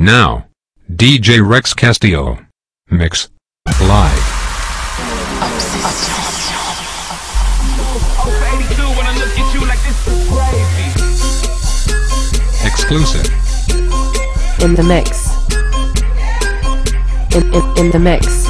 [0.00, 0.46] Now,
[0.88, 2.38] DJ Rex Castillo.
[2.88, 3.30] Mix.
[3.80, 4.12] Live.
[8.22, 10.86] Over 82 when I look at you like this is crazy.
[12.64, 13.26] Exclusive.
[14.62, 15.28] in the mix.
[17.34, 18.47] In, in, in the mix.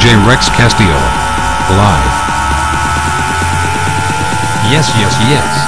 [0.00, 0.96] DJ Rex Castillo.
[1.76, 2.14] Live.
[4.72, 5.59] Yes, yes, yes.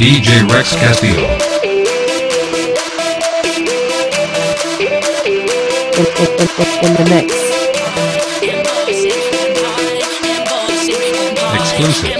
[0.00, 1.28] DJ Rex Castillo.
[4.80, 4.96] In,
[6.16, 6.48] in, in,
[6.86, 7.28] in the mix.
[11.54, 12.19] Exclusive.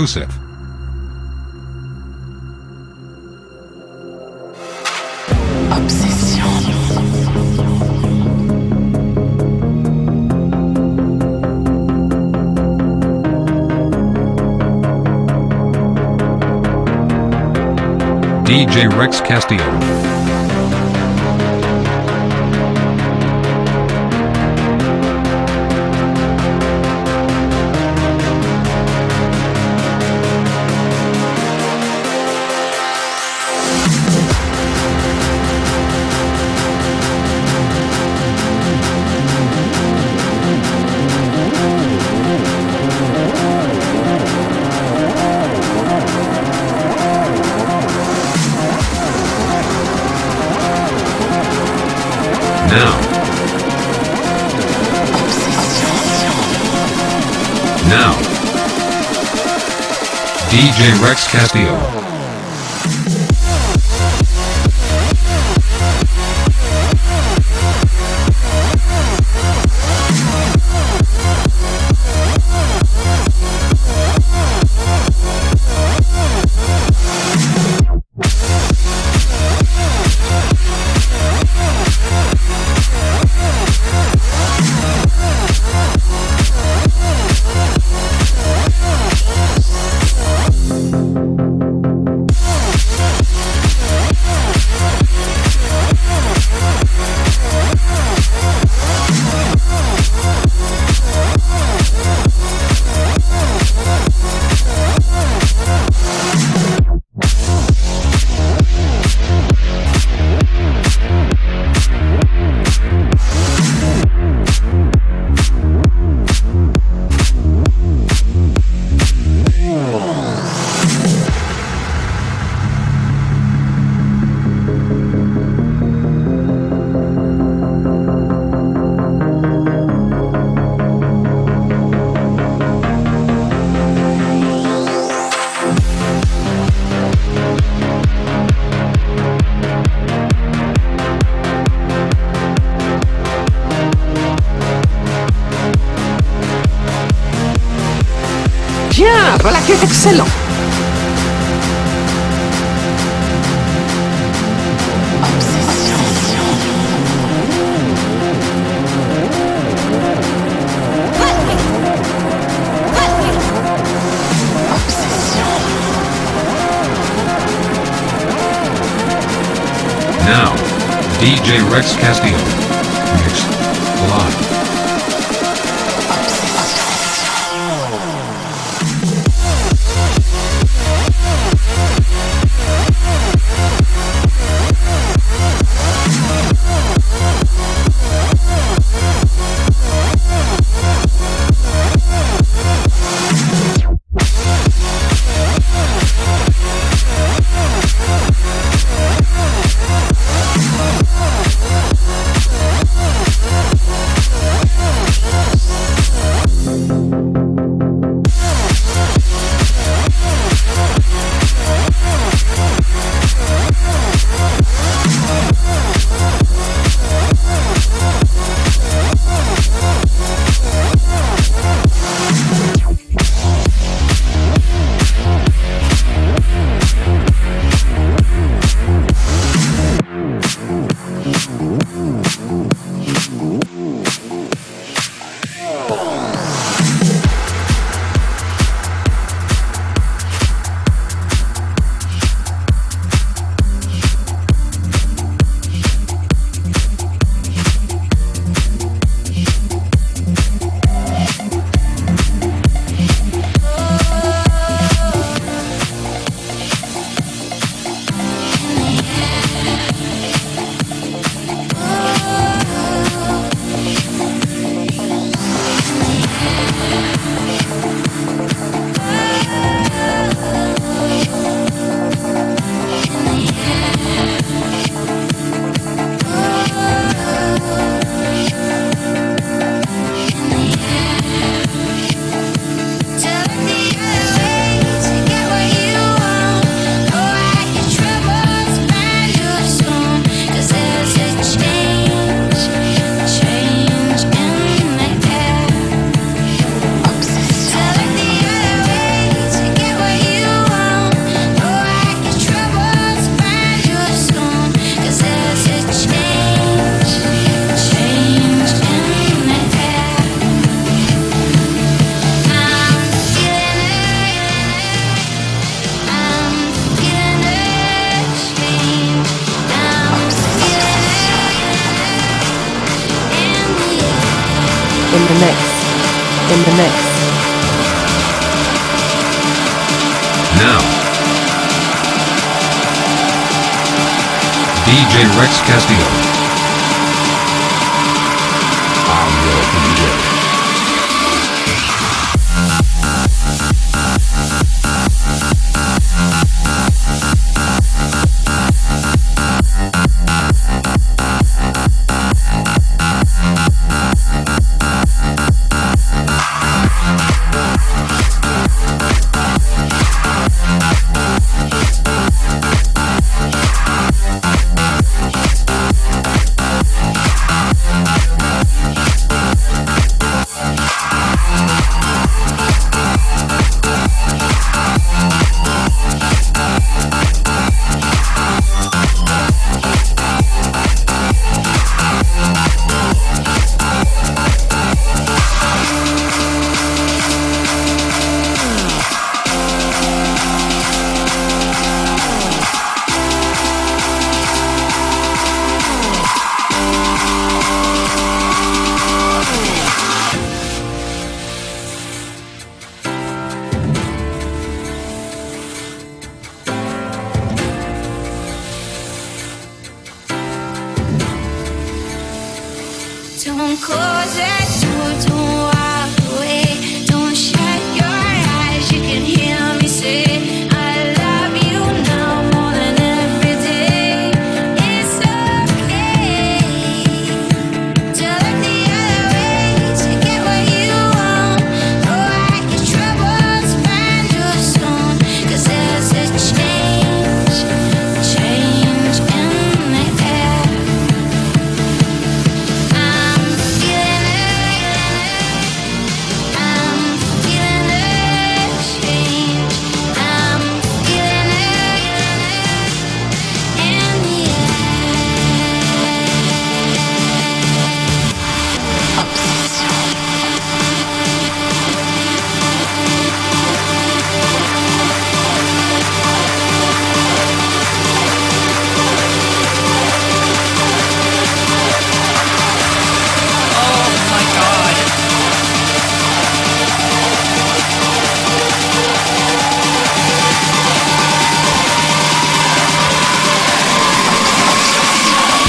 [0.00, 0.30] Exclusive.
[18.46, 20.09] DJ Rex Castillo.
[61.32, 61.79] Castillo.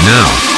[0.04, 0.51] Now.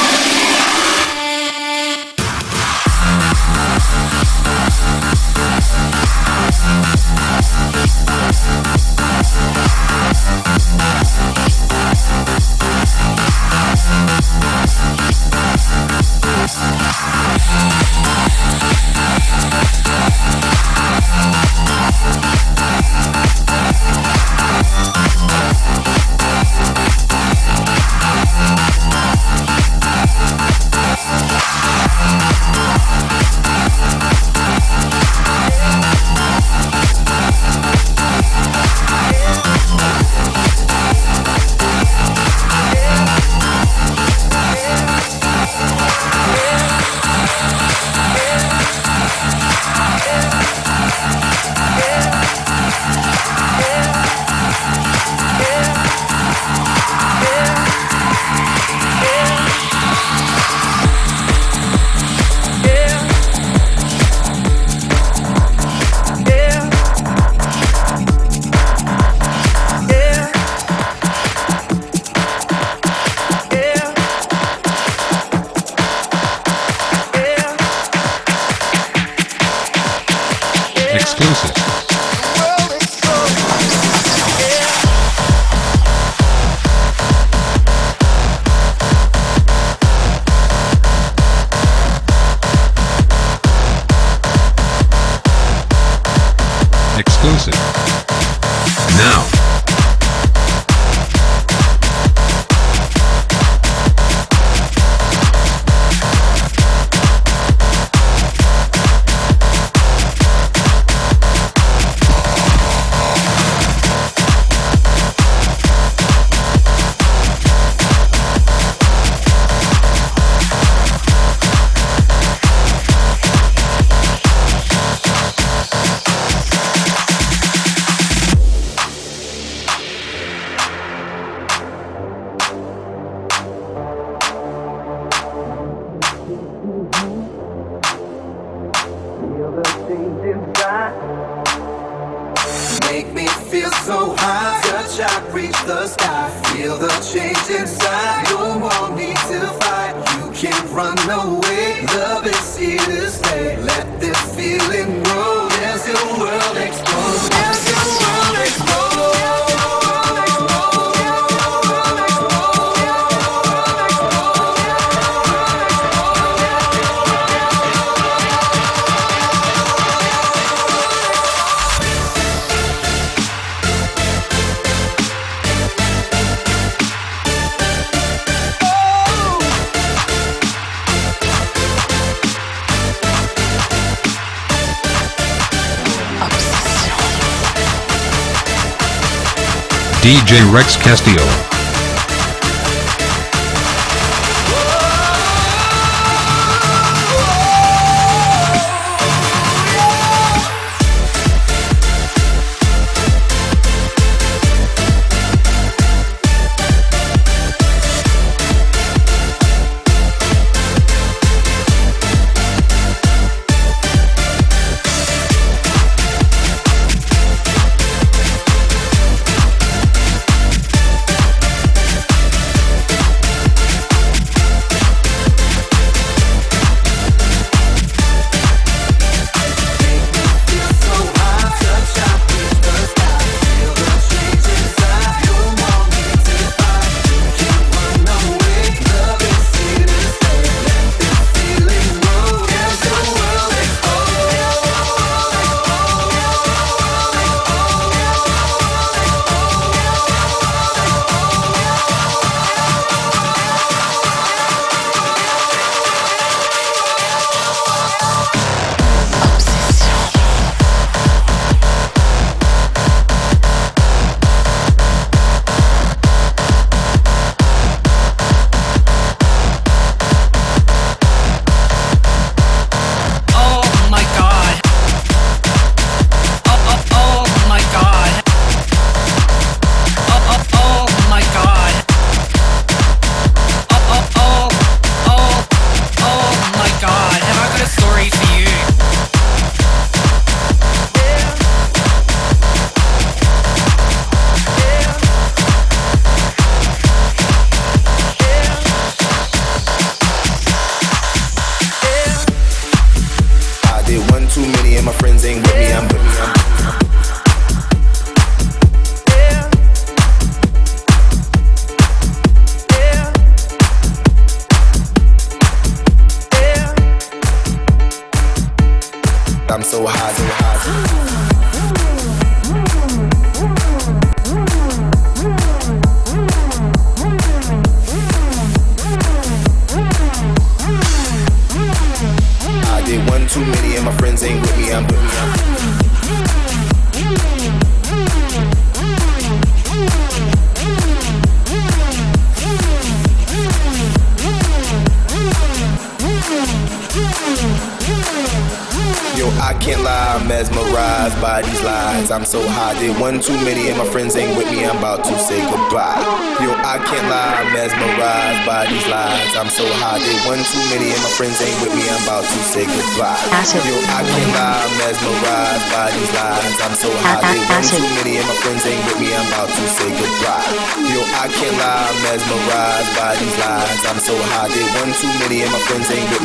[190.43, 191.54] Rex Castillo.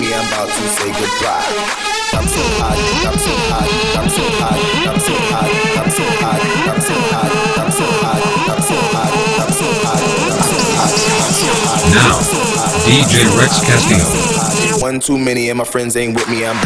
[0.01, 1.45] me, I'm about to say goodbye.
[2.13, 3.33] I'm so I'm so
[4.01, 5.15] I'm so I'm so
[5.77, 6.97] I'm so I'm so
[7.61, 7.87] I'm so
[8.49, 8.77] I'm so
[9.31, 10.93] I'm so I'm
[11.37, 11.61] so.
[11.93, 12.17] Now,
[12.87, 14.81] DJ Rex Castillo.
[14.81, 16.57] One too many and my friends ain't with me, I'm.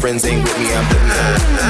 [0.00, 1.69] friends ain't with me, I'm the man.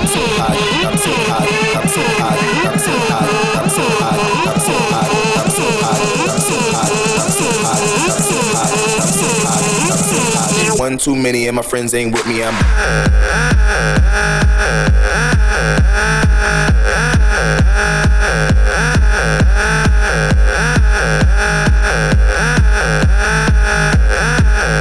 [10.77, 12.43] one too many and my friends ain't with me.
[12.43, 12.55] I'm.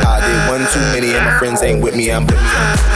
[0.03, 2.11] I did one too many and my friends ain't with me.
[2.11, 2.90] I'm with me.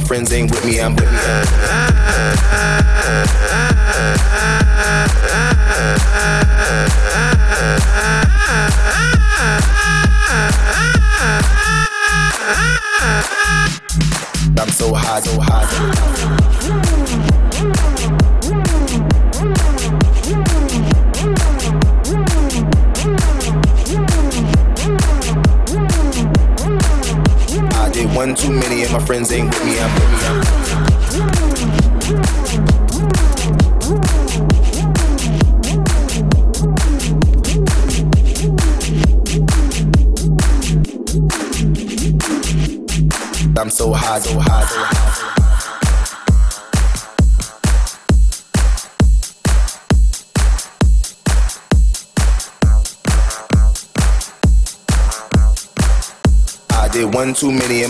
[0.00, 0.80] My friends ain't with me.
[0.80, 2.49] I'm with me.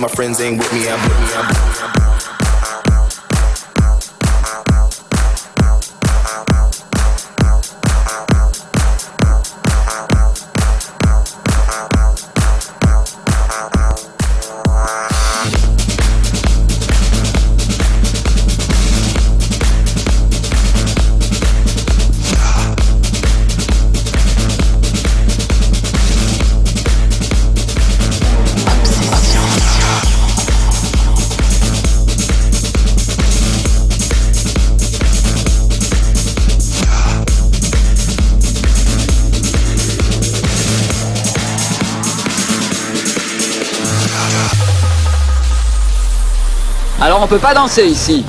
[0.01, 0.89] My friends ain't with me.
[0.89, 1.27] I'm with me.
[1.35, 1.60] I'm with me.
[47.23, 48.25] On peut pas danser ici.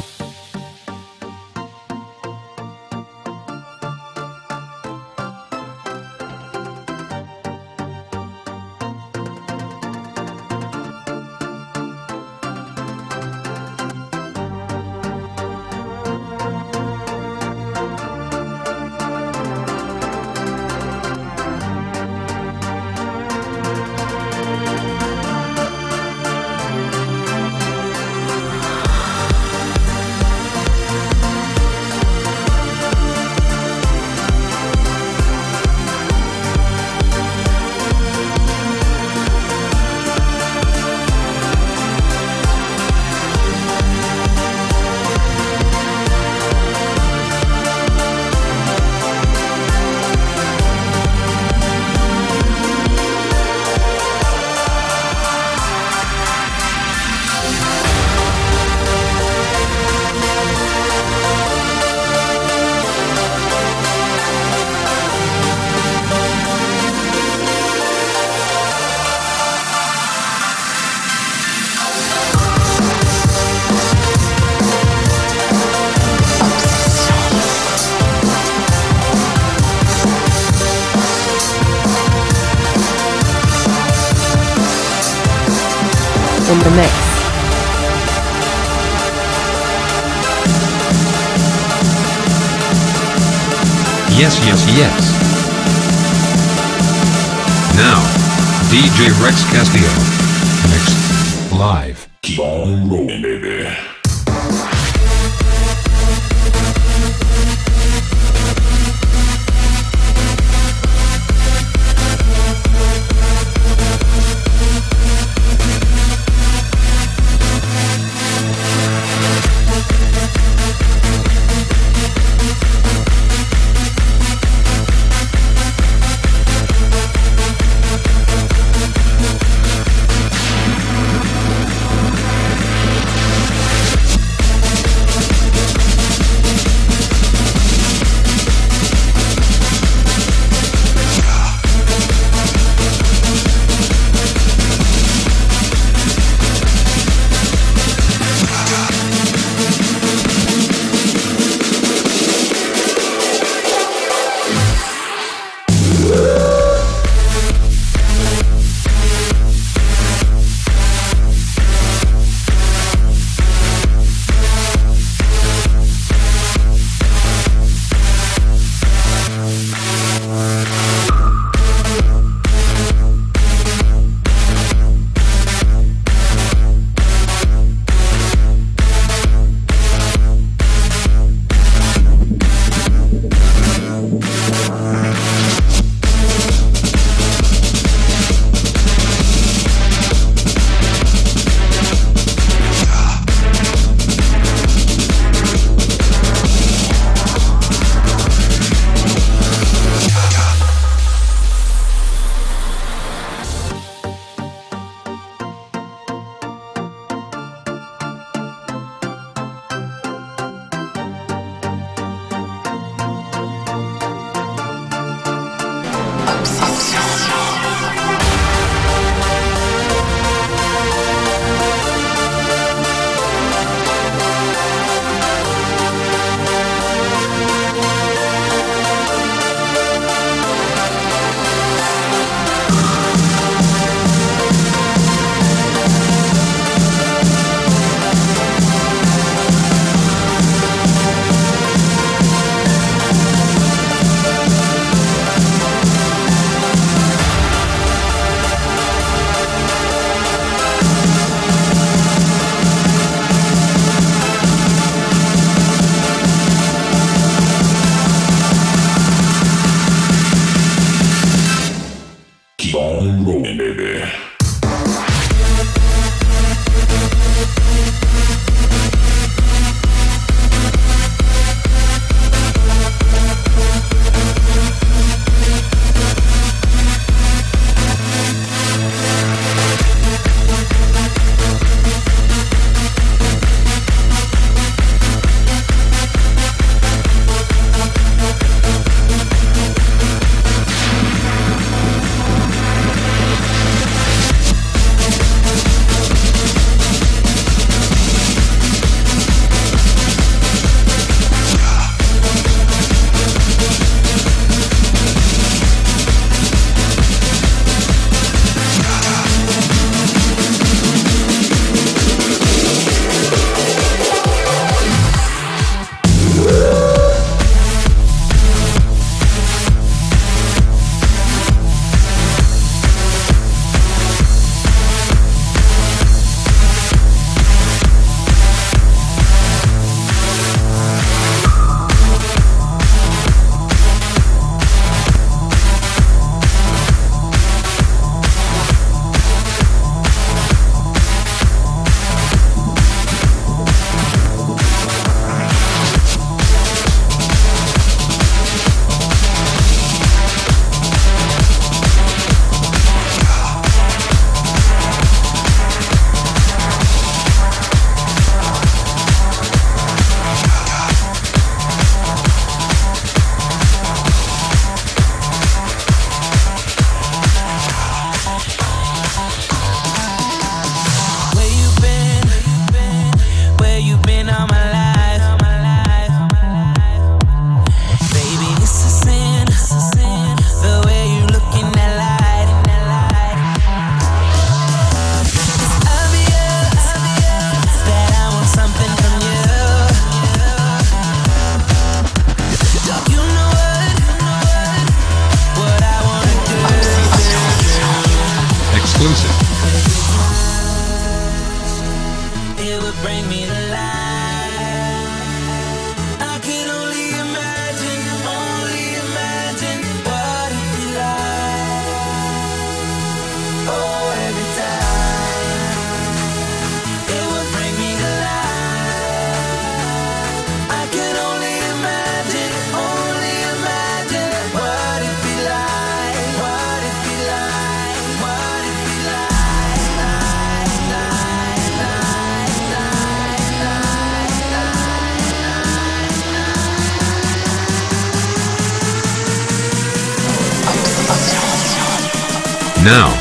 [442.91, 443.20] Now,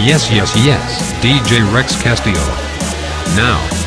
[0.00, 2.40] yes, yes, yes, DJ Rex Castillo.
[3.36, 3.79] Now,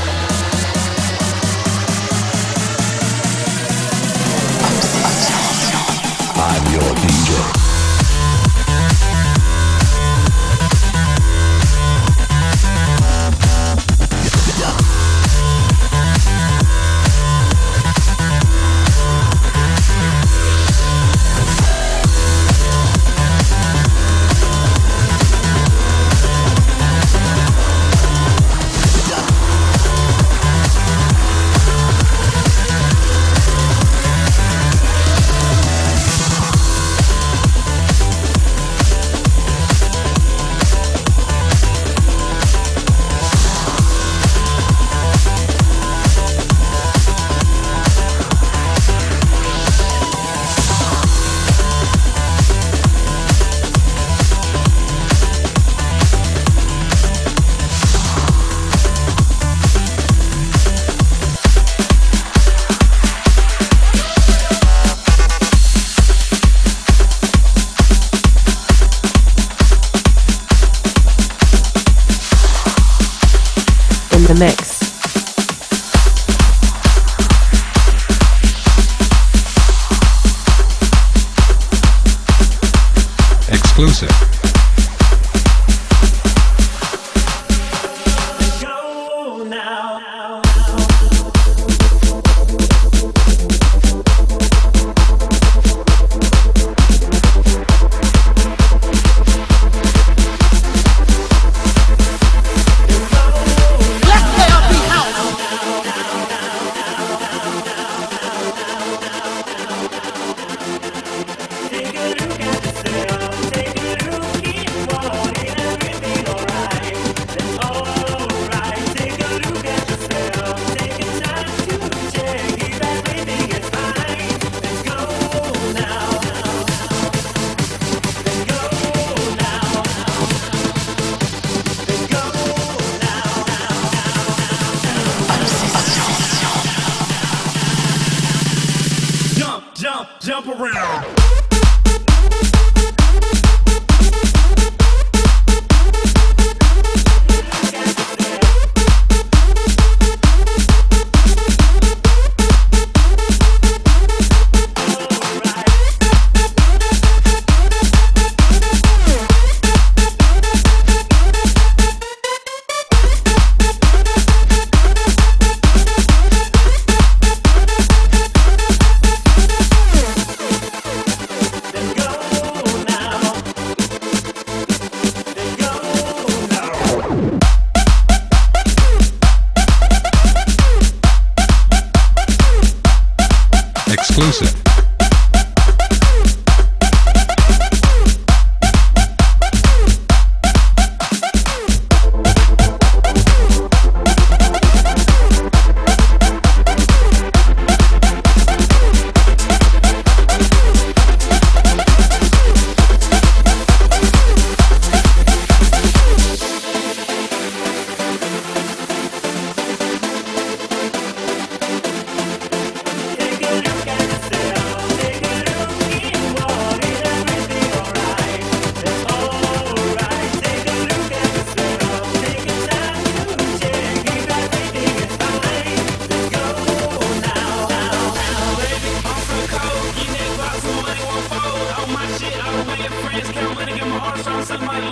[234.23, 234.83] show some my.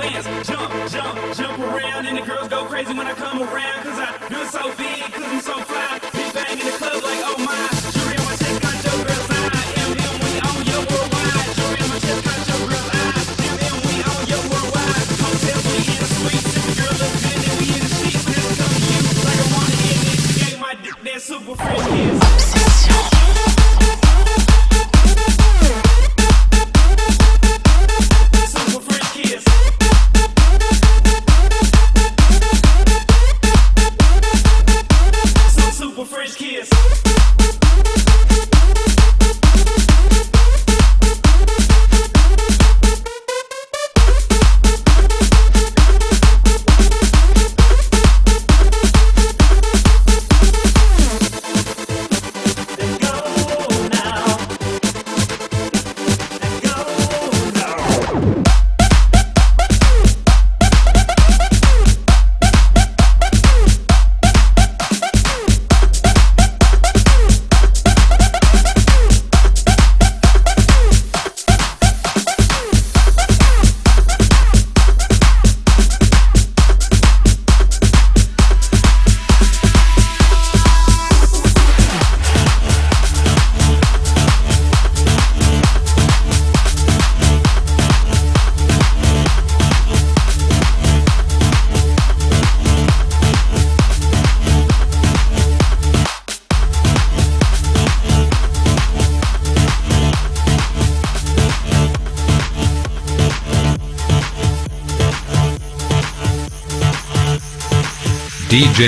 [0.43, 3.83] Jump, jump, jump around, and the girls go crazy when I come around.
[3.83, 5.40] Cause I do it so big, cause I'm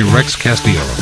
[0.02, 0.93] Rex Castillo.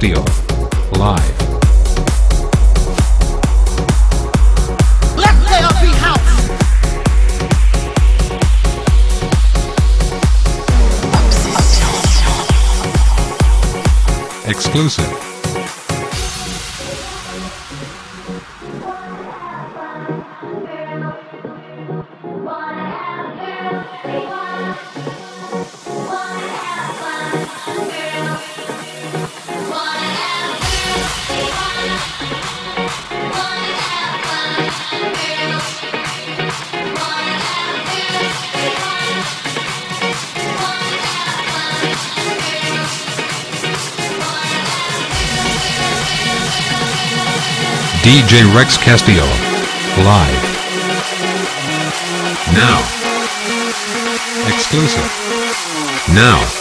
[0.00, 0.27] Rex
[48.28, 49.24] DJ Rex Castillo.
[50.04, 50.42] Live.
[52.52, 52.84] Now.
[54.52, 55.00] Exclusive.
[56.12, 56.57] Now.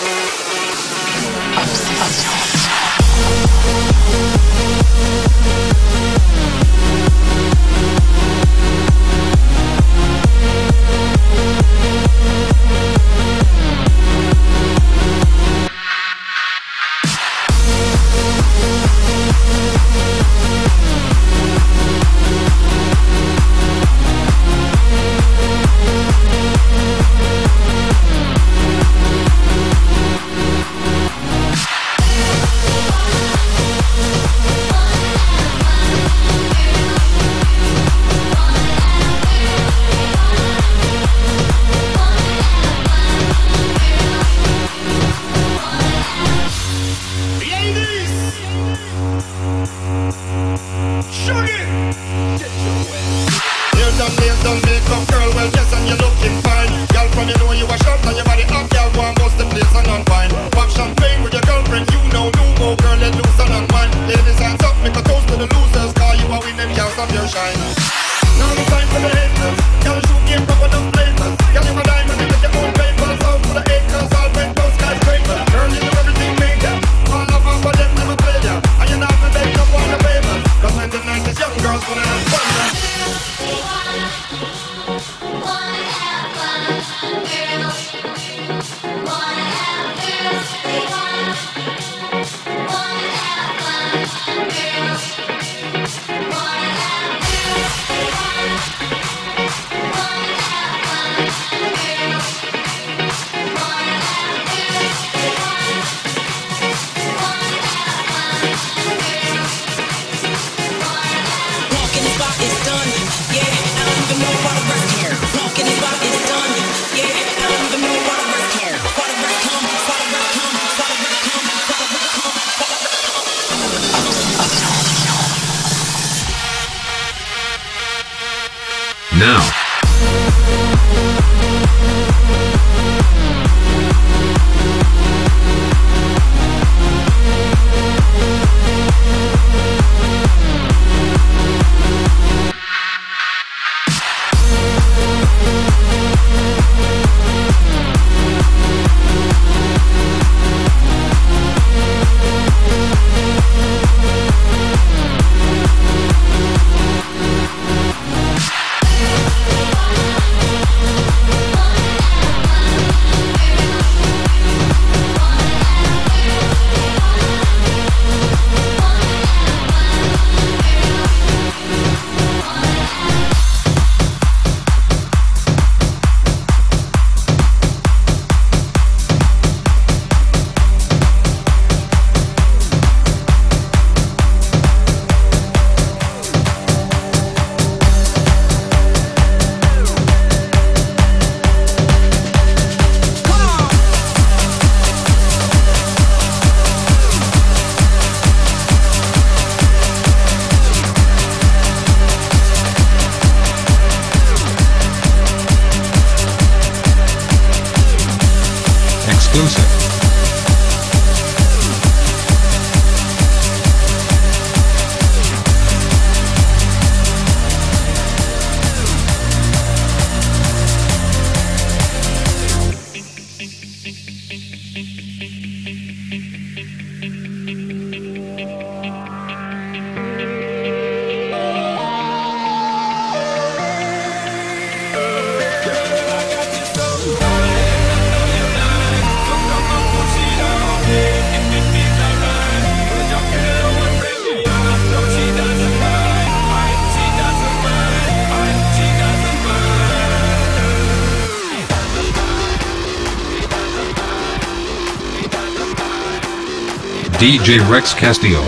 [257.19, 258.43] DJ Rex Castillo.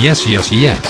[0.00, 0.80] Yes, yes, yes.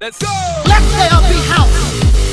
[0.00, 0.26] Let's go!
[0.66, 1.20] Let's play a
[1.52, 2.23] house!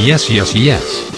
[0.00, 1.17] Yes, yes, yes.